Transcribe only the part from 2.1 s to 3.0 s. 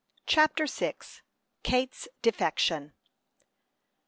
DEFECTION.